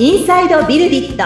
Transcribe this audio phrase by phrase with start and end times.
[0.00, 1.24] インサイドビルディット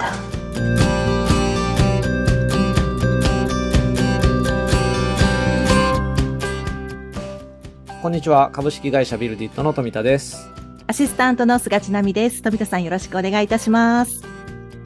[8.01, 8.49] こんにちは。
[8.51, 10.49] 株式会社ビルディットの富田です。
[10.87, 14.25] アシスタントの菅千奈美です富田さんよろしくお願いいたします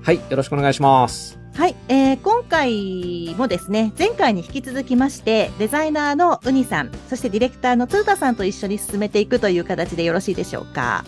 [0.02, 0.16] はい。
[0.16, 1.38] よろしくお願いします。
[1.54, 11.04] はい、えー、今回もですね前回に引き続きましてデザイナーのウニさんそしてディレクターの鶴田さんと一緒に進めていくという形でよろしいでしょうか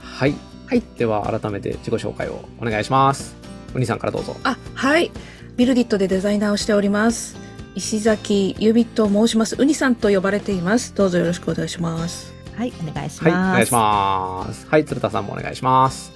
[0.00, 0.51] はい。
[0.66, 0.82] はい。
[0.96, 3.36] では、改めて自己紹介をお願いします。
[3.74, 4.36] ウニさんからどうぞ。
[4.44, 5.10] あ、はい。
[5.56, 7.36] ビルディットでデザイナーをしております。
[7.74, 9.56] 石崎ゆびと申します。
[9.58, 10.94] ウニさんと呼ばれています。
[10.94, 12.32] どうぞよろしくお願いします。
[12.54, 13.32] はいお願いします、はい。
[13.32, 14.66] お願いします。
[14.66, 14.84] はい。
[14.84, 16.12] 鶴田さんもお願いします。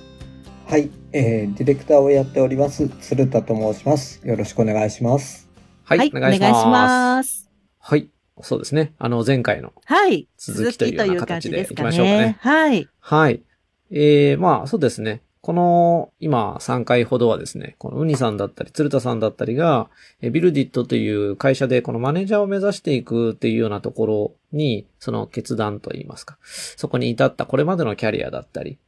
[0.67, 4.21] はい、えー、ディレクターをやっております、鶴田と申します。
[4.27, 5.49] よろしくお願いします。
[5.85, 5.99] はい。
[5.99, 6.67] はいお願いします。
[6.67, 8.09] ますはい。
[8.43, 8.93] そうですね。
[8.99, 9.73] あの、前回の。
[9.85, 13.43] はい続きというような形でいきましょうかね感じですかねはい。
[13.91, 15.23] えー、まあ、そうですね。
[15.47, 19.89] この、今、3回ほどはですね、このウニさんだったり、鶴田さんだったりが、
[20.21, 28.79] ビルディットという会社で、このマネージャーを目指していくっていうようなところに、その決断といいますか、そこに至ったこれまでのキャリアだったり、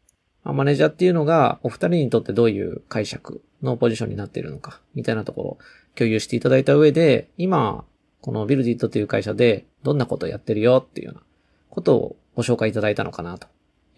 [0.42, 5.58] マネージャーっていうのが、お二人にとってどういう解釈のポジションになっているのか、みたいなところを
[5.94, 7.84] 共有していただいた上で、今、
[8.20, 11.22] このビルディットという会社で、どんなことをやってるよっていうような
[11.70, 13.46] ことをご紹介いただいたのかなと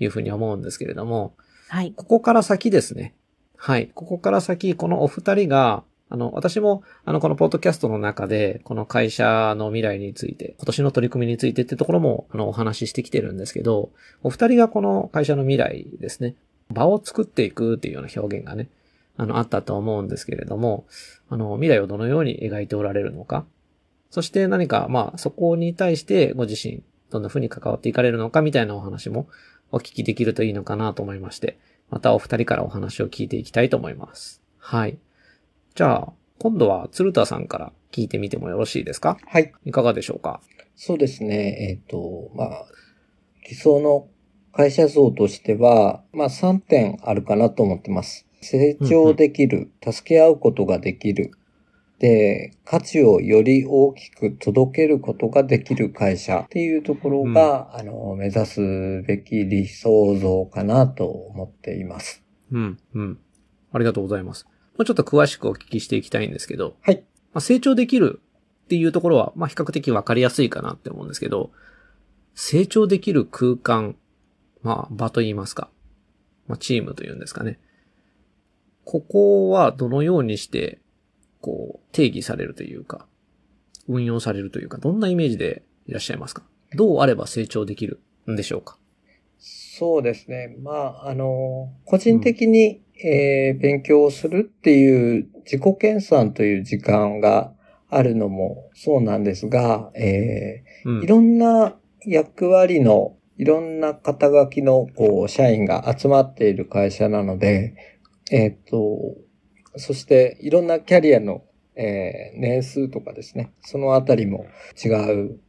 [0.00, 1.34] いうふうに思うんですけれども、
[1.68, 3.14] はいここから先ですね。
[3.56, 3.90] はい。
[3.94, 13.90] ここから先、このお二人が、あの、私も、あの、このポッドキャストの中で、この会社の未来について、今年の取り組みについてってところも、あの、お話ししてきてるんですけど、
[14.22, 16.36] お二人がこの会社の未来ですね、
[16.70, 18.70] 場を作っていくっていうような表現がね、
[19.18, 20.86] あの、あったと思うんですけれども、
[21.28, 23.44] あの、未来をどのように描いておられるのか、
[24.10, 29.28] そして何か、まあ、そこに対してご自身、どんな風に関わっていかれるのかみたいなお話も
[29.72, 31.58] お聞きできるといいのかなと思いまして、
[31.90, 34.42] またお二人からお話を聞いていきたいと思います。
[34.58, 34.98] はい。
[35.74, 39.18] じゃあ、今度は鶴田さんから聞いてみてもよろしいですか？
[39.27, 40.40] はい、いかがでしょうか？
[40.77, 42.67] そうですね、えっ、と、まあ、
[43.48, 44.08] 理想の
[44.52, 48.27] 会社像としては、まあ3点あるかなと思ってます。
[48.40, 51.33] 成長できる、助け合うことができる。
[52.00, 62.24] で、価値をより大きく届けることができる会社っていうところが、あの、目指すべき理想像かなと思っています。
[62.52, 63.18] うん、うん。
[63.70, 64.46] ありがとうございます。
[64.46, 67.05] もうちょっと詳しくお聞きしていきたいんですけど、はい。
[67.34, 68.22] まあ、成長できる
[68.64, 71.50] っていうところは、まあ、比較的わかりやすいかなって思うんですけど、
[72.34, 73.94] 成長できる空間、
[74.62, 75.68] まあ、場と言いますか、
[76.48, 77.58] まあ、チームというんですかね。
[78.86, 80.80] ここはどのようにして、
[81.40, 83.06] こう、定義されるというか、
[83.89, 86.42] 運用されるというか、どんなイメージでいらっしゃいますか？
[86.77, 88.78] どうあれば成長できるんでしょうか？
[89.39, 90.56] そうですね。
[90.62, 97.55] まあ、あの、個人的に、えー勉強をするっていう自己研鑽という時間が
[97.89, 101.01] あるのもそうなんですが、えうん。
[101.01, 101.74] ーいろんな
[102.07, 107.74] 役割の、いろんな肩書きの、こう、社員が集まっている会社なので、
[108.30, 109.17] えっ、と、
[109.77, 111.42] そして、いろんなキャリアの、
[111.77, 114.47] えー年数とかですね、そのあたりも
[114.83, 115.41] 違う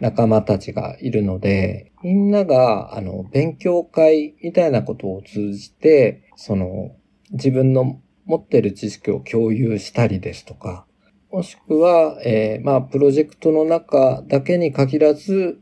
[0.00, 6.96] 仲間たちがいるので、みんなが、あの、勉強会みたいなことを通じて、その、
[7.30, 10.86] 自分の持ってる知識を共有したりですとか、
[11.30, 15.60] もしくは、えーまあ、プロジェクトの中だけに限らず、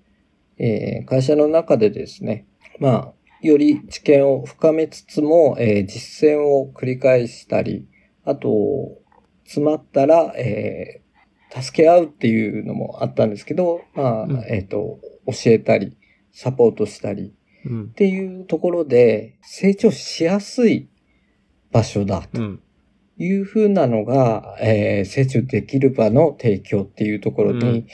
[0.58, 2.46] えー会社の中でですね、
[2.78, 7.86] まあ、より知見を深めつつも、えー実践を繰り返したり、
[8.24, 8.98] あと、
[9.44, 11.00] 詰まったら、えー
[11.52, 15.96] 助け合うっていうのもあったんですけど、まあ、うんえっ、と、教えたり、
[16.30, 17.34] サポートしたり
[17.66, 17.86] うんっ。
[17.88, 20.88] ていうところで、成長しやすい
[21.72, 22.62] 場所だとうん。
[23.18, 27.86] いうふうなのが、えー成長できる場の提供っていうところうんに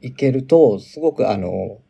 [0.00, 1.80] 行けると、すごくあの、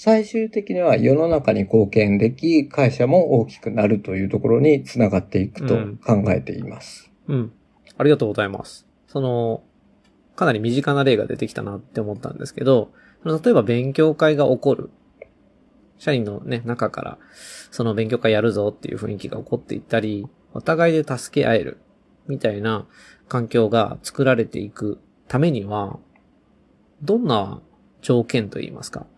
[0.00, 7.10] 最終的には世の中に貢献でき、会社も大きくなるというところにつながっていくとうん考えています。
[7.26, 7.52] うん。
[7.96, 8.86] ありがとうございます。
[9.08, 9.64] その、
[10.36, 12.92] かなり身近な例が出てきたなって思ったんですけど、
[13.24, 14.90] 例えば勉強会が起こる。
[15.98, 17.18] 社員のね、中から、
[17.72, 21.78] その勉強会やるぞっていう雰囲気が起こっていったり、お互いで助け合える、
[22.28, 22.86] みたいな
[23.26, 25.98] 環境が作られていくためには、
[27.02, 27.60] どんな
[28.00, 29.08] 条件といいますか、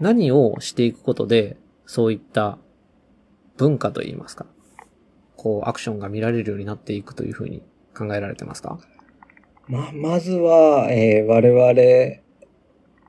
[0.00, 1.56] 何をしていくことで、
[1.86, 2.58] そういった
[3.56, 4.46] 文化といいますか、
[5.36, 7.62] こう、アクションが見られるようになっていくというふうに
[7.96, 8.78] 考えられてますか？
[9.68, 12.20] ま、まずは、えー我々、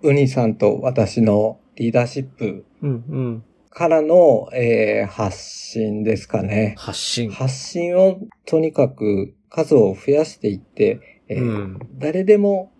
[0.03, 3.43] ウニさんと私のリーダーシップうん、うん。
[3.69, 6.75] からの、えー発信ですかね。
[6.77, 7.31] 発信。
[7.31, 11.79] 発信をとにかく数を増やしていって、えーうん。
[11.97, 12.71] 誰でも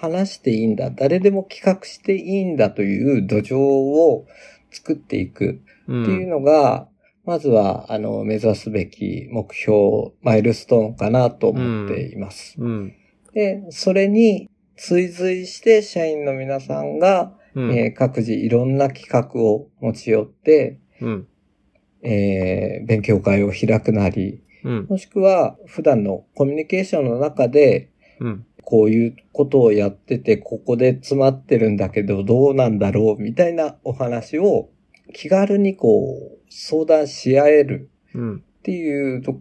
[0.00, 4.26] 話していいんだ、誰でも企画していいんだという土壌を
[4.70, 6.02] 作っていくう。
[6.02, 6.88] っていうんのが、
[7.24, 12.56] まずは、あの、目指すべき目標、マイルストーンかなと思っています。
[12.58, 12.94] うん。
[13.34, 17.72] で、それに追随して社員の皆さんが、うん。
[17.76, 21.28] えー各自いろんな企画を持ち寄って、うん。
[22.02, 24.86] えー勉強会を開くなり、うん。
[24.88, 28.46] もしくは普段のコミュニケーションの中で、うん。
[28.70, 34.70] こういうことをやってて、ここで詰まってるんだけど、どうなんだろう、みたいなお話を
[35.12, 38.36] 気軽にこう、相談し合えるうん。
[38.36, 39.40] っていうと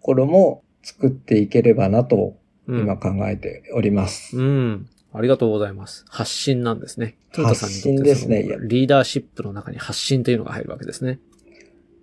[0.00, 2.80] ころも作っていければなと、うん。
[2.80, 4.38] 今考えております。
[4.38, 4.88] うん。
[5.12, 6.06] ありがとうございます。
[6.08, 7.18] 発信なんですね。
[7.34, 11.18] トヨタさんにとって発信ですねリーダーシップの中に発信というのが入るわけですね。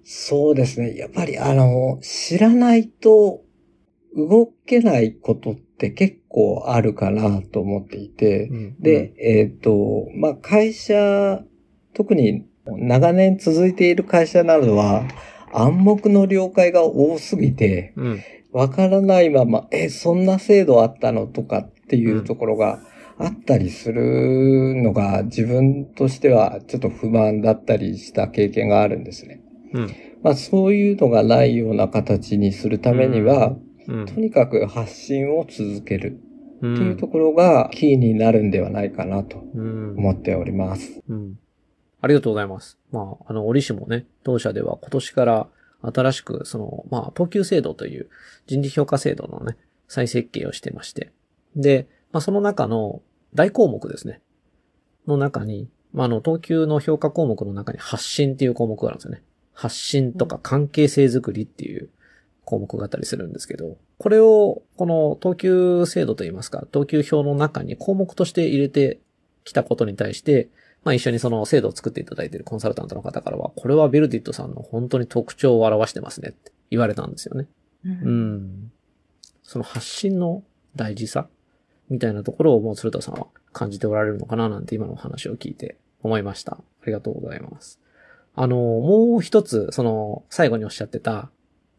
[0.04, 0.96] そうですね。
[0.96, 3.42] やっぱりあの、知らないと
[4.16, 11.44] 動けないことって結構あるかなと思っていて、うんで、、えっ、と、まあ、会社、
[11.94, 15.04] 特に長年続いている会社などは、
[15.52, 18.24] 暗黙の了解が多すぎて、うん。
[18.52, 22.80] わからないまま、え、そんな制度あったのとかっていうところが
[23.20, 29.42] あったりするのが自分としてはちょっと不満だったりした経験があるんですね。
[29.74, 29.96] うん。
[30.24, 33.69] まあそういうのがないような形にするためには、うん。
[34.06, 36.20] とにかく発信を続ける
[36.62, 39.98] うんっていうところがキーになるんではないかなとうん。
[39.98, 41.02] 思っております。
[41.08, 41.40] うん。
[42.02, 42.78] ありがとうございます。
[42.92, 45.48] まあ、あの、折しもね、当社では今年から
[45.82, 48.10] 新しく、その、まあ、等級制度という
[48.46, 49.58] 人事評価制度のね、
[49.88, 51.12] 再設計をしてまして。
[51.56, 53.02] で、まあ、その中の
[53.34, 54.22] 大項目ですね。
[55.08, 59.24] の中に、まあ、あの、等級の評価項目の中に発信っていう項目があるんですよね。
[59.54, 61.90] 発信とか関係性づくりっていう
[62.50, 69.00] 項目があったりするんですけど、これを、この等級制度といいますか、等級表の中に項目として入れて
[69.44, 70.50] きたことに対して、
[70.84, 77.48] まあ一緒にその制度を作っていただいているコンサルタントの方からは、これはベルディットさんの本当に特徴を表してますねって言われたんですよね。
[77.86, 78.72] ううんん。
[79.44, 80.42] その発信の
[80.76, 81.28] 大事さ
[81.90, 86.54] みたいなところをもう鶴田さんは感じておられるのかななんて今のお話を聞いて思いました。
[86.54, 87.80] ありがとうございます。
[88.36, 91.30] あの、もう一つ、その、最後におっしゃってた、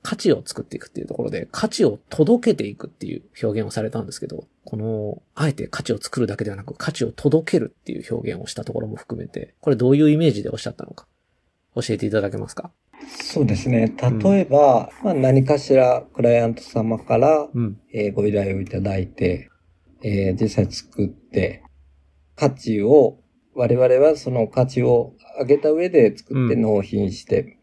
[0.03, 11.07] 価値を作っていくっていうところで、価値を届けていくっていう表現をされたんですけど、この、あえて価値を作るだけではなく、価値を届けるっていう表現をしたところも含めて、これどういうイメージでおっしゃったのか、
[11.75, 12.71] 教えていただけますか？
[13.23, 13.95] そうですね。
[14.23, 17.81] 例えば、まあ、何かしらクライアント様から、うん。
[17.93, 19.51] えーご依頼をいただいて、
[20.03, 21.63] えー実際作って、
[22.37, 23.19] 価値を、
[23.55, 27.59] 我々はその価値を上げた上で作ってうん納品して、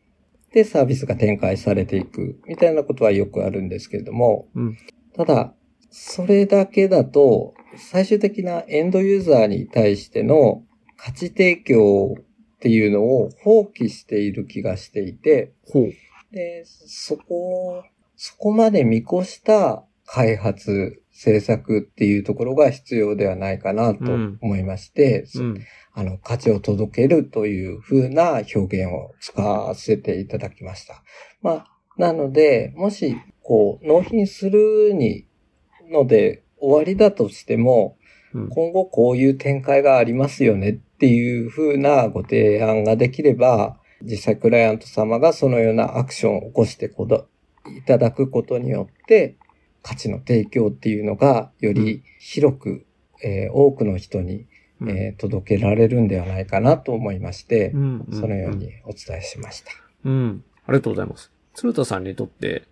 [0.57, 4.77] で、サービスが展開されていく、みたいなことはよくあるんですけれども、うん
[5.15, 5.53] ただ、
[5.89, 10.63] それだけだと、最終的なエンドユーザーに対しての
[10.95, 12.23] 価値提供っ
[12.59, 15.53] ていうのを放棄している気がしていて。
[16.31, 17.83] で、そこ、
[18.15, 25.65] そこまで見越した開発、制作っていうところが必要ではないかなと思いまして、そうん。
[25.93, 31.01] あの、価値を届けるという風な表現を使わせていただきました。
[31.41, 31.65] まあ、
[31.97, 35.25] なので、もし、こう、納品するに、
[35.89, 37.97] ので終わりだとしても、
[38.33, 49.37] うん今後こういう展開がありますよねっていう風なご提案ができれば、実際クライアント様がそのようなアクションを起こしていただくことによって、
[49.87, 52.85] 価値の提供っていうのがより広く、
[53.23, 54.45] えー多くの人に、
[54.81, 59.71] うんえー届けられるんではないかなと思いまして、うんうんそのようにお伝えしました。
[60.03, 60.43] うん。
[60.65, 61.31] ありがとうございます。
[61.55, 62.63] 鶴田さんにとって、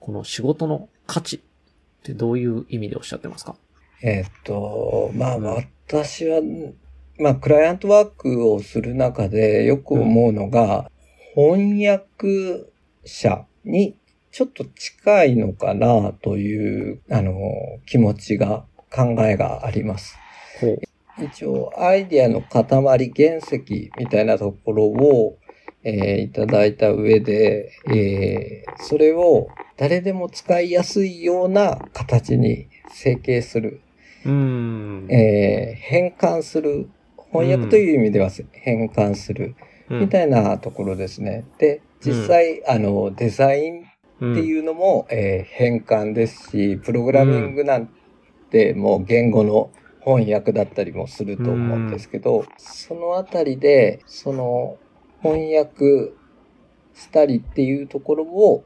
[0.00, 1.40] この仕事の価値っ
[2.02, 3.54] てどういう意味でおっしゃってますか？
[4.02, 6.40] えーっと、まあ私は、
[7.18, 10.90] まあクライアントワークをする中でよく思うのが、
[11.34, 12.66] 翻訳
[13.04, 13.96] 者に
[14.34, 17.32] ちょっと近いのかなという、あの、
[17.86, 20.16] 気持ちが、考えがあります。
[21.24, 22.64] 一応、アイディアの塊、
[23.14, 25.38] 原石みたいなところを、
[25.84, 33.82] えーいただいた上で、えーそれを誰でも使いやすいような形に成形する、
[34.24, 35.06] うーん。
[35.12, 36.88] えー変換する、
[37.30, 39.54] 翻訳という意味では変換する、
[39.88, 41.44] みたいなところですね。
[41.58, 47.88] で、実際、あの、デザインうんっていうのも、えー変換ですし、プログラミングなん
[48.50, 49.70] てもう言語の
[50.04, 54.76] 翻訳だったりもすると思うんですけど、そのあたりで、その、
[55.22, 56.12] 翻訳
[56.94, 58.64] したりっていうところを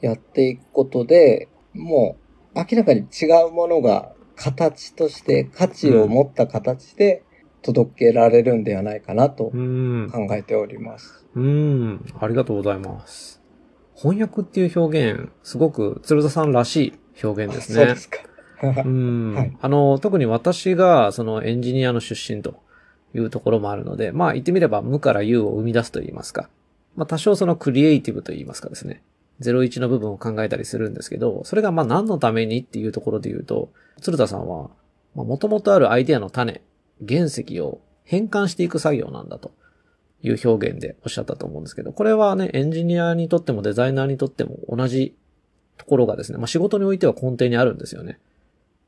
[0.00, 2.16] やっていくことで、も
[2.54, 7.24] う明らかに違うものが形として価値を持った形で
[7.62, 10.10] 届けられるんではないかなとうん。
[10.10, 11.26] 考えております。
[11.34, 12.04] うん。
[12.20, 13.35] ありがとうございます。
[13.96, 17.76] 翻訳っていう表現、すごく鶴田さんらしい表現ですね。
[17.76, 18.18] そうですか。
[18.62, 22.62] うん はいあの、特に私が、そのエンジニアの出身と
[23.14, 26.50] いうところもあるので、まあ言ってみれば無から有を生み出すと言いますか。
[26.94, 29.02] まあ多少そのクリエイティブと言いますかですね。
[29.40, 34.70] 01の部分を考えたりするんですけど、それがまあ何のためにっていうところで言うと、鶴田さんは、
[35.14, 36.60] まあ元々あるアイデアの種、
[37.06, 39.52] 原石を変換していく作業なんだと
[40.22, 45.16] いう表現でおっしゃったと思うんですけど、これはね、エンジニアにとってもデザイナーにとっても同じ
[45.76, 48.18] ところがですね、まあ仕事においては根底にあるんですよね。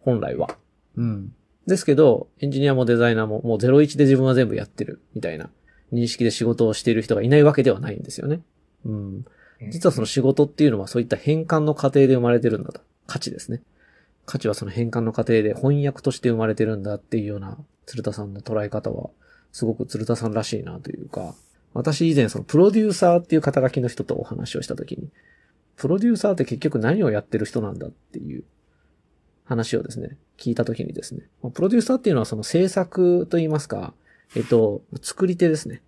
[0.00, 0.56] 本来は。
[0.96, 1.32] うん。
[1.66, 5.50] ですけど、エンジニアもデザイナーももう01で自分は全部やってるみたいな
[5.92, 8.40] 認識で仕事をしている人がいないわけではないんですよね。
[8.84, 9.24] うん。
[9.70, 12.80] 実はその仕事っていうのはそういった変換の過程で生まれてるんだと。
[13.06, 13.62] 価値ですね。
[14.24, 17.56] 価値はその変換の過程で翻訳として生まれてるんだっていうような
[17.86, 19.10] 鶴田さんの捉え方は、
[19.52, 21.34] すごく鶴田さんらしいなというか、
[21.74, 25.08] 私以前そのプロデューサーっていう肩書きの人とお話をしたときに、
[25.76, 28.44] プロデューサーって結局何をやってる人なんだっていう
[29.44, 31.22] 話をですね、聞いたときにですね、
[31.54, 33.94] プロデューサーっていうのはその制作といいますか、
[34.34, 35.82] えっと、作り手ですね。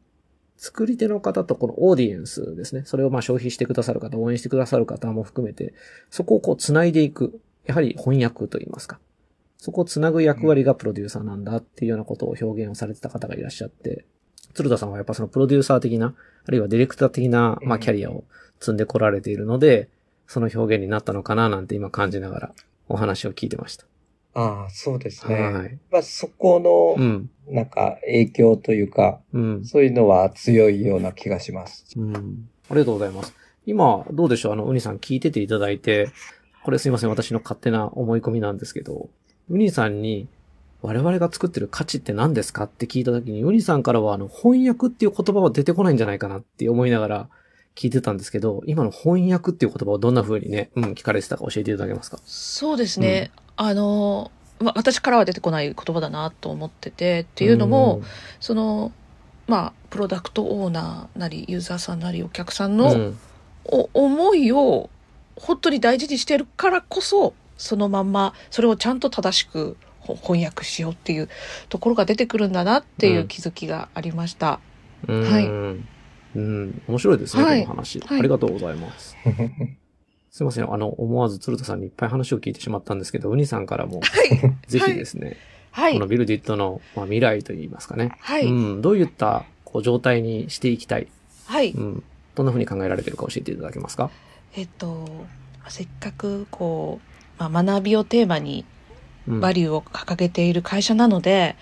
[0.57, 2.83] 作り手の方とこのオーディエンスですね。
[2.85, 5.75] それをまあ消費してくださる方、応援してくださる方も含めて、
[6.11, 7.41] そこをこう繋いでいく。
[7.65, 8.99] やはり翻訳といいますか。
[9.63, 14.07] そこを繋ぐ役割がプロデューサーなんだっていうようなことを表現をされてた方がいらっしゃって、
[14.55, 16.15] 鶴田さんはやっぱそのプロデューサー的な、
[16.47, 18.25] あるいはディレクター的な、まあキャリアを
[18.59, 19.89] 積んでこられているので、
[20.27, 22.53] その表現になったのかななんて今感じながら
[22.89, 23.85] お話を聞いてました。
[24.33, 25.35] ああ、そうですね。
[25.35, 25.79] はい。
[25.91, 27.31] まあ、そこの、うん。
[27.49, 29.65] なんか、影響というか、うん。
[29.65, 31.85] そういうのは強いような気がします。
[31.97, 32.15] うん。
[32.71, 33.35] ありがとうございます。
[33.67, 34.53] 今、どうでしょう？
[34.53, 36.11] あの、ウニさん聞いてていただいて、
[36.63, 39.11] これすいません、私の勝手な思い込みなんですけど、
[39.51, 40.29] ウニさんに、
[40.81, 47.29] 我々が作ってる価値って何ですかって聞いたときに、ウニさんからは、あの、翻訳っていう言葉は出てこないんじゃないかなって思いながら
[47.75, 52.19] 聞いてたんですけど、今の翻訳っていう言葉をどんな風にね、うん、聞かれてたか教えていただけますか？
[52.25, 53.33] そうですね。
[53.57, 54.31] あの、
[54.61, 58.03] ま、私からは出てこない言葉だなと思ってて、っていうのも、、
[58.39, 58.93] その、
[59.49, 63.19] まあ、プロダクトオーナーなり、ユーザーさんなり、お客さんうん、の、うん。
[63.65, 64.89] お思いを
[65.37, 71.29] 本当に大事にしてるからこそそのまんまそれをちゃんと正しくほ翻訳しようっていう
[71.69, 74.61] ところが出てくるんだなっていう気づきがありました。
[75.07, 75.23] うん。
[75.31, 76.83] はいうん。
[76.89, 79.15] 面白いですね、はいこの話、はいありがとうございます。
[80.31, 80.73] すいません。
[80.73, 84.57] あの、思わず鶴田さんにいっぱい話を聞いてしまったんですけど、ウニさんからも、 はい。
[84.69, 85.37] ぜひですね、
[85.73, 86.07] はいこの。
[86.07, 88.13] ビルディットの、まあ、未来といいますかね。
[88.21, 88.47] はい。
[88.47, 88.81] うん。
[88.81, 91.09] どういったこう状態にしていきたい？
[91.47, 91.73] はい。
[91.73, 92.03] うん。
[92.37, 94.11] どんな風に考えられてるか教えていただけますか？
[94.55, 95.09] えっと、
[95.69, 97.10] せっかくこう、
[97.49, 98.65] まあ、学びをテーマに
[99.29, 99.41] うん。
[99.41, 101.57] バリューを掲げている会社なので、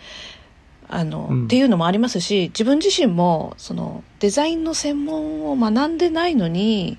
[0.88, 6.99] あの、うんっていうのもありますし、自分自身も、その、デザインの専門を学んでないのに、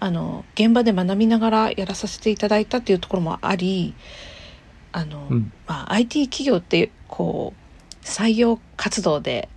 [0.00, 3.94] あの、現場で学びながらやらさせていただいたっていうところもあり、
[4.90, 9.48] あの、うんまあ、IT 企業って、こう、採用活動で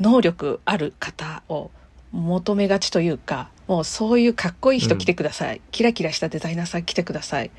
[0.00, 1.70] 能力ある方を
[2.12, 5.60] 求めがちというか、もうそういうかっこいい人来てください。
[5.70, 7.50] キラキラしたデザイナーさん来てください。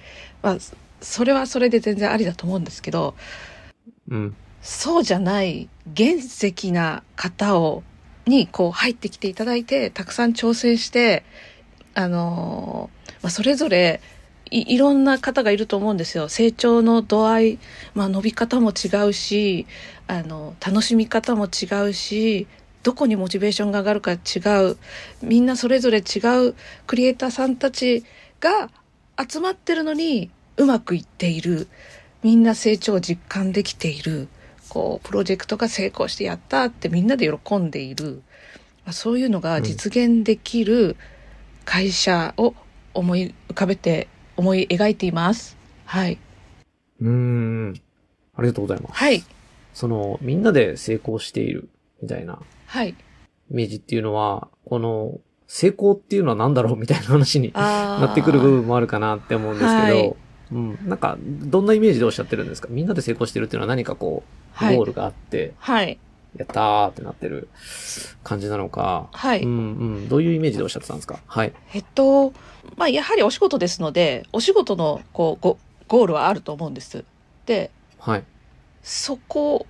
[0.42, 0.58] まあ、
[1.02, 3.16] それはそれで全然ありだと思うんですけど、
[4.10, 4.36] うん。
[4.62, 7.84] そうじゃない原石な方を、
[8.26, 11.24] にこう入ってきていただいて、たくさん挑戦して、
[11.94, 14.02] あのーまあ、それぞれ
[14.52, 16.30] いいろんな方がいると思うんですよ。
[16.30, 17.60] 成長の度合い、
[17.94, 19.66] まあ、伸び方も違うし、
[20.08, 22.48] あの、楽しみ方も違うし、
[22.86, 24.18] どこにモチベーションが上がるか違
[24.64, 24.78] う。
[25.24, 26.54] みんなそれぞれ違う
[26.86, 28.04] クリエイターさんたち
[28.40, 28.70] が
[29.28, 31.68] 集まってるのにうまくいっている。
[32.22, 34.28] みんな成長を実感できている。
[34.70, 38.22] こう、プロジェクトが成功してやったってみんなで喜んでいる。
[38.86, 40.96] まあ、そういうのが実現できる
[41.66, 42.54] 会社を
[42.94, 45.58] 思い浮かべて、思い描いています。
[45.86, 46.20] はい。
[47.02, 47.82] うーん。
[48.36, 48.96] ありがとうございます。
[48.96, 49.24] はい。
[49.74, 51.68] その、みんなで成功している、
[52.00, 52.38] みたいな
[52.76, 52.90] はい。
[52.90, 52.96] イ
[53.50, 60.16] メージっていうのは、この、成功っていうのは何だろうみたいな話にあなってくる部分もあるかなって思うんですけど、はい
[60.52, 60.80] うん。
[60.90, 62.68] なんか、どんなイメージでおっしゃってるんですか？
[62.70, 65.98] みんなで成功してるっていうのは何かこう、はいゴールがあって、はい。
[66.36, 67.48] やったーってなってる
[68.24, 69.44] 感じなのか、はい。
[69.44, 69.54] うんう
[70.02, 70.10] ん。
[70.10, 71.20] どういうイメージでおっしゃってたんですか？
[71.26, 71.54] はい。
[71.74, 72.34] えっと、
[72.76, 77.06] まあ、やはりお仕事ですので、お仕事の、こう、ゴゴールはあると思うんです。
[77.46, 78.24] で、はい。
[78.82, 79.66] そこ、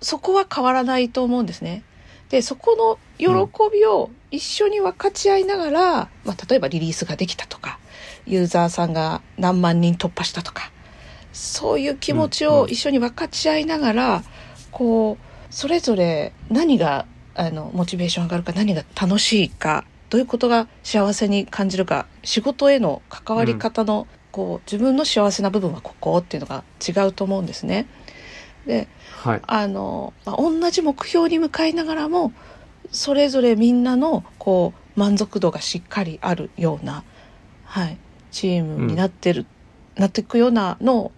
[0.00, 1.84] そこは変わらないと思うんですね。
[2.30, 3.26] で、そこの喜
[3.72, 5.92] びを一緒に分かち合いながら、
[6.24, 7.78] まあ、例えばリリースができたとか、
[8.26, 10.70] ユーザーさんが何万人突破したとか、
[11.32, 14.22] そういう気持ちを一緒に分かち合いながら、
[14.70, 27.86] こう、それぞれ何が、あの、モチベーション上がるか、何が楽しいか、どういうことが幸せに感じるか、仕事への関わり方の、こう、自分の幸せな部分はここっていうのが違うと思うんですね。
[28.68, 28.86] で、
[29.22, 29.42] はい。
[29.46, 32.32] あの、まあ、同じ目標に向かいながらも、
[32.92, 37.02] それぞれみんなの、こう、満足度がしっかりあるような、
[37.64, 37.96] はい、
[38.30, 39.46] チームになってる、
[39.96, 41.12] なっていくようなのを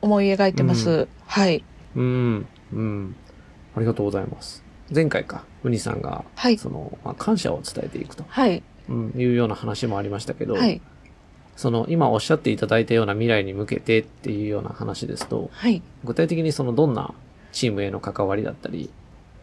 [0.00, 0.90] 思い描いてます。
[0.90, 1.64] うはい。
[1.96, 2.46] うん。
[2.72, 3.16] うん。
[3.74, 4.62] ありがとうございます。
[4.94, 8.62] 前回か、ウニさんが、はいその、まあ、感謝を伝えていくと、はい。
[8.88, 10.80] うん、いうような話もありましたけど、はい。
[11.56, 15.82] その、今おっしゃっていただいたような未来に向けてっていうような話ですと、はい。
[16.04, 17.14] 具体的にその、どんな
[17.52, 18.90] チームへの関わりだったり、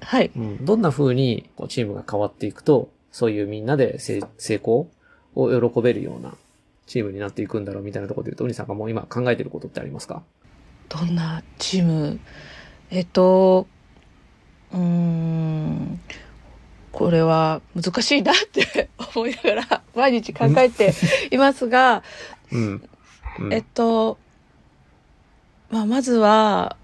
[0.02, 0.32] はい。
[0.36, 4.90] うん、どんな風にこうチームが変わっていくと、そういうみんなで成成功
[5.36, 6.34] を喜べるような
[6.88, 10.24] チームになっていくんだろうみたいなところで言うと、ウニさんがもう今考えてることってありますか？
[10.88, 12.20] どんなチーム？
[12.92, 13.68] えっと、
[14.72, 16.00] うーん、
[17.00, 20.94] これは難しいなって 思いながら毎日考えて
[21.32, 22.04] いますが、
[22.52, 22.90] うん。
[23.40, 24.18] うん、えっと、
[25.70, 26.76] まあ、まずは、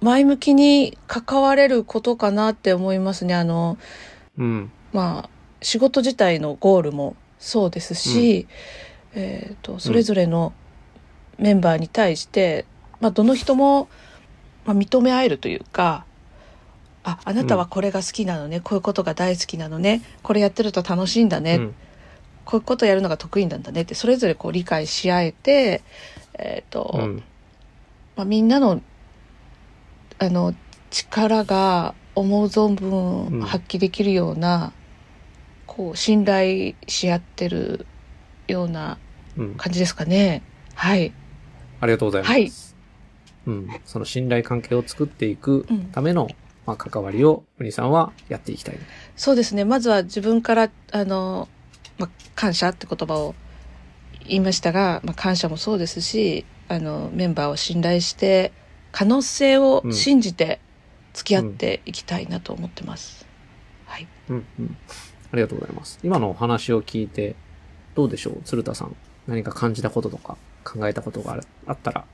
[0.00, 3.34] 前向きに関われることかなって思いますね。
[3.34, 3.78] あの、
[4.36, 4.72] うん。
[4.92, 5.30] まあ、
[5.62, 8.48] 仕事自体のゴールもそうですし、
[9.14, 10.52] えっ、と、それぞれの
[11.38, 12.64] メンバーに対して、
[13.00, 13.88] まあ、どの人も、
[14.64, 16.04] まあ、認め合えるというか、
[17.04, 21.74] あ、あなたはこれが好きなのね、こういうことが大好きなのね、これやってると楽しいんだね、うん
[22.50, 25.82] こういうことやるのが得意なんだねって、それぞれこう理解し合えて、
[26.34, 27.22] えっ、と、うん。
[28.16, 28.82] まあ、みんなの
[30.18, 30.54] あの
[30.90, 34.72] 力が思う存うん分発揮できるような、
[35.66, 37.86] こう信頼し合ってる
[38.48, 38.98] ような
[39.36, 39.54] うん。
[39.54, 40.42] 感じですかね。
[40.74, 41.12] はい。
[41.80, 42.32] ありがとうございます。
[42.32, 42.52] はい
[43.46, 43.68] うん。
[43.84, 46.28] その信頼関係を作っていくうんための、
[46.66, 48.78] まあ、関わりを、ウニさんはやっていきたい。
[49.16, 49.64] そうですね。
[49.64, 51.48] まずは自分から、あの、
[51.98, 53.34] まあ、感謝って言葉を
[54.26, 58.52] 言いましたが、まあ、感謝もそうですし、あの、メンバーを信頼して、
[58.92, 60.60] 可能性を信じて
[61.12, 63.26] 付き合っていきたいなと思ってます。
[63.86, 64.06] はい。
[64.28, 64.76] うん、うん。
[65.32, 65.98] ありがとうございます。
[66.02, 67.36] 今のお話を聞いて、
[67.94, 68.42] どうでしょう？
[68.44, 68.96] 鶴田さん。
[69.26, 72.04] 何か感じたこととか、考えたことがあるあったら、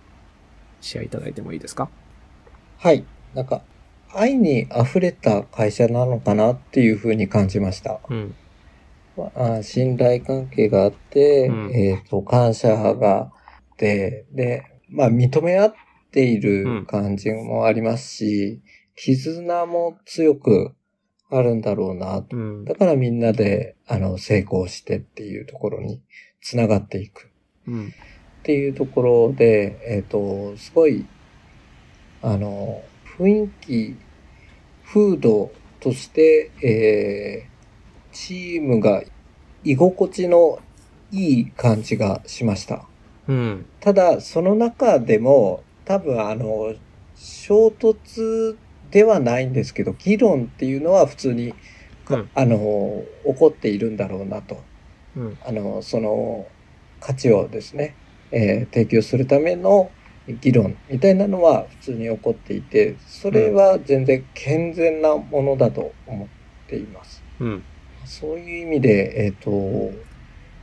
[0.81, 1.89] シェアいただいてもいいですか？
[2.79, 3.05] はい。
[3.35, 3.63] なんか、
[4.19, 8.01] 愛に溢れた会社なのかなっていうふうに感じました。
[8.09, 8.35] うん。
[9.35, 13.31] あ信頼関係があって、うんえっ、と、感謝があっ
[13.77, 15.75] て、で、まあ、認め合っ
[16.11, 18.61] ている感じもありますし、
[18.95, 20.75] 絆も強く
[21.31, 22.37] あるんだろうなと。
[22.37, 22.65] うん。
[22.65, 26.03] だからみんなで、あの、成功してっていうところに
[26.41, 27.31] 繋がっていく。
[27.67, 27.89] うん。
[27.89, 31.07] っていうところで、えっ、と、すごい、
[32.23, 32.83] あの、
[33.19, 33.97] 雰囲気、
[34.87, 37.57] 風土として、えー
[38.13, 39.03] チームが
[39.63, 40.59] 居心地の
[41.13, 42.87] いい感じがしました。
[43.29, 43.67] うん。
[43.79, 46.75] ただ、その中でも、多分あの、
[47.15, 48.57] 衝突
[48.91, 51.55] ではないんですけど、議論っていうのは普通に、
[52.09, 54.63] うんあの、起こっているんだろうなと。
[55.15, 55.39] うん。
[55.45, 56.47] あの、その
[57.01, 57.95] 価値をですね、
[58.31, 59.91] えー提供するための
[60.29, 66.29] 議論みたいなのは普通に起こっていて、それは全然健全なものだと思っ
[66.69, 67.23] ています。
[67.41, 67.63] うん。
[68.05, 69.93] そういう意味で、えっ、と、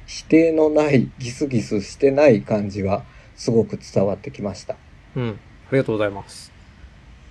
[0.06, 4.76] 否定のない、ギスギスしてない感じはすごく伝わってきました。
[5.16, 5.40] うん。
[5.70, 6.52] ありがとうございます。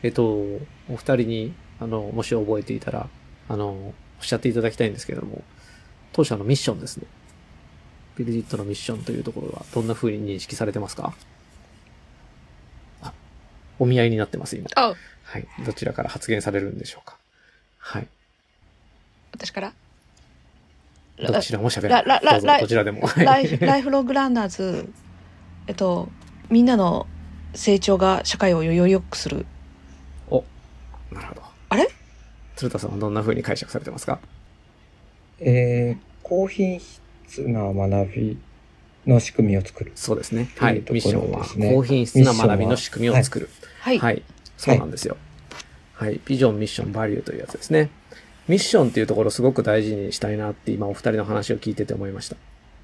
[0.02, 3.08] えっと、お二人に、あの、もし覚えていたら、
[3.48, 5.42] あの、おっしゃっていただきたいんですけれども、
[6.12, 7.06] 当社のミッションですね。
[8.16, 11.14] ビルディットのミッションというところは、どんな風に認識されてますか？
[11.14, 11.14] あ、
[13.82, 14.70] お見合いになってます、今。
[14.76, 15.46] あ、はい。
[15.66, 17.16] どちらから発言されるんでしょうか。
[17.78, 18.06] はい。
[19.32, 19.72] 私から？
[21.18, 22.60] どちらも喋らない。
[22.60, 23.08] どちらでも。
[23.16, 24.88] ライフ、ライフロングランナーズ、
[25.66, 26.08] えっと、
[26.48, 27.08] みんなの
[27.54, 29.46] 成長が社会をより良くする。
[30.30, 30.44] お、
[31.10, 31.42] なるほど。
[31.70, 31.88] あれ？
[32.54, 34.20] 鶴田さんはどんな風に解釈されてますか？
[35.40, 38.38] えー、高品質な学び
[39.08, 39.90] の仕組みを作る。
[39.96, 40.50] そうですね。
[40.56, 40.74] はい。
[40.74, 43.48] ミッションは高品質な学びの仕組みを作る。
[43.82, 43.98] はい。
[43.98, 44.22] はい。
[44.56, 45.16] そうなんですよ。
[45.94, 46.20] はい。
[46.24, 47.90] ビジョン、ミッション、バリューというやつですね。
[48.46, 52.36] ミッションっていうところすごく大事にしたいなって今お二人の話を聞いてて思いました。
[52.36, 52.38] っ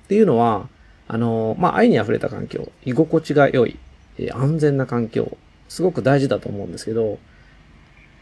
[0.08, 0.68] ていうのは、
[1.06, 3.78] あの、まあ、愛に溢れた環境、居心地が良い、
[4.18, 7.20] え安全な環境、すごく大事だと思うんですけど、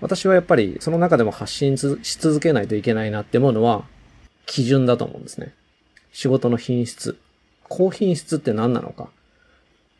[0.02, 3.84] 私はやっぱりその中でも発信し続けないといけないなって思うのは
[4.44, 5.54] 基準だと思うんですね。
[6.12, 7.18] 仕事の品質。
[7.68, 9.08] 高品質って何なのか。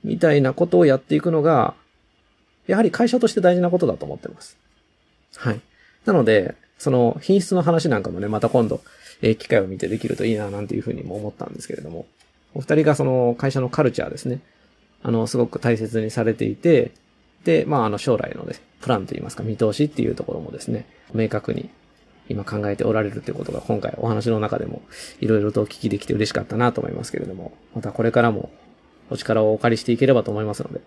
[0.05, 1.75] みたいなことをやっていくのが、
[2.67, 4.57] やはり会社として大事なことだと思ってます。
[5.37, 5.61] はい。
[6.05, 8.81] なので、その品質の話なんかもね、また今度、
[9.23, 12.07] えー、機会を見てできるといいな、なんていうふうにも思ったんですけれども、
[12.55, 14.41] お二人がその会社のカルチャーですね。
[15.03, 16.93] あの、すごく大切にされていて、
[17.45, 21.71] で、まあ、あの、将来のね、プランといいますか、見通しっていうところもですね、明確に
[22.29, 24.83] 今考えておられるということが今回お話の中でも
[25.21, 28.51] いろいろとお聞きできて嬉しかったなと思いますけれども、またこれからも
[29.11, 30.81] お力をお借りしていければと思いますので、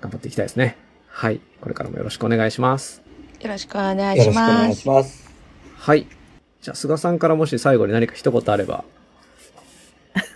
[0.00, 0.76] 頑張っていきたいですね。
[1.08, 1.40] はい。
[1.60, 3.02] これからもよろしくお願いします。
[3.40, 4.52] よろしくお願いします。
[4.52, 5.30] よろしくお願いします。
[5.76, 6.06] はい。
[6.62, 8.84] じゃあ、菅さんからもし最後に何か一言あれば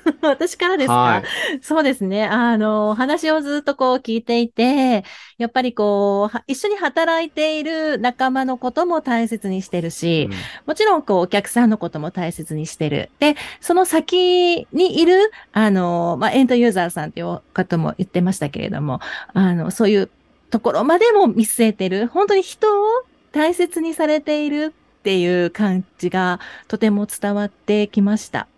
[0.22, 1.24] 私からですか、はい、
[1.62, 2.24] そうですね。
[2.24, 5.04] あの、話をずっとこう聞いていて、
[5.38, 13.11] やっぱりこう、一緒に働いている仲間のことも大切にしてるし、うん、もちろんこう、お客さんのことも大切にしてる。
[13.18, 19.00] で、その先にいる、あの、まあ、エンドユーザーさんっていう方も言ってましたけれども、
[19.33, 20.11] あの、そういう
[20.50, 22.86] ところまでも見据えてる、本当に人を
[23.32, 28.48] 大切にされているっていう感じがとても伝わってきました。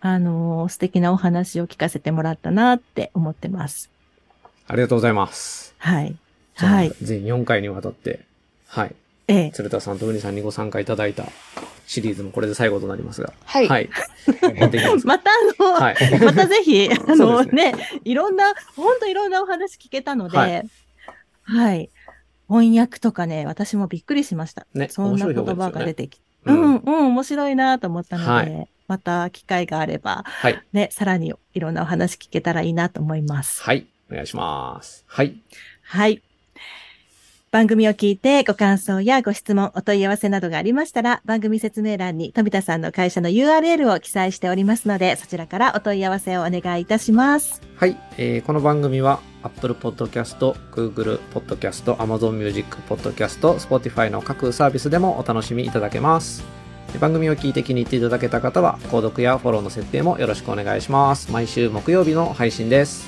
[0.00, 3.90] あの、素敵なお話を聞かせてもらったなって思ってます。
[4.66, 5.74] ありがとうございます。
[5.78, 6.16] はい。
[6.54, 6.92] はい。
[7.02, 8.20] 全4回にわたって、
[8.66, 8.94] はい。
[9.28, 9.50] ええ。
[9.52, 11.24] 鶴田さんとウニさんにご参加いただいた
[11.86, 13.32] シリーズもこれで最後となりますが。
[13.44, 13.68] はい。
[13.68, 13.88] はい。
[15.04, 20.68] またあの、はい、またぜひ、 あのね、ね、いろんな、本当いろんなお話聞けたので、はい、
[21.48, 21.90] はい。
[22.48, 24.66] 翻訳とかね、私もびっくりしました。
[24.74, 24.88] ね。
[24.88, 26.24] そんな言葉が出てきて。
[26.44, 30.62] うん、うん、面白いなと思ったので、はい、また機会があれば、はい。
[30.72, 33.62] ね、さらにいろんなお話聞けたらいいなと思います。
[33.62, 33.86] はい。
[34.10, 35.04] お願いします。
[35.06, 35.36] はい。
[35.82, 36.22] はい。
[37.50, 47.62] 番組を聞いてご感想やご質問、お問い合わせなどがありましたら、番組説明欄に富田さんの会社の URL を記載しておりますので、そちらからお問い合わせをお願いいたします。
[47.76, 47.96] はい。
[48.18, 56.44] えー、この番組は Apple Podcast、Google Podcast、Amazon Music Podcast、Spotify の各サービスでもお楽しみいただけます。
[57.00, 61.32] 番組を聞いて気に入っていただけた方は、購読やフォローの設定もよろしくお願いします。
[61.32, 63.06] 毎週木曜日の配信です。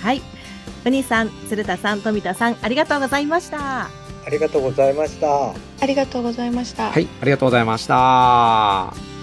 [0.00, 0.35] はい。
[0.84, 3.84] うにさん、鶴田さん、富田さん、ありがとうございました。
[4.26, 5.50] ありがとうございました。
[5.50, 6.90] ありがとうございました。
[6.90, 9.15] はい、ありがとうございました。